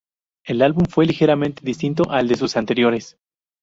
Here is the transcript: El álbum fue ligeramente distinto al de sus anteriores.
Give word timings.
El 0.43 0.63
álbum 0.63 0.85
fue 0.89 1.05
ligeramente 1.05 1.61
distinto 1.63 2.09
al 2.09 2.27
de 2.27 2.35
sus 2.35 2.57
anteriores. 2.57 3.19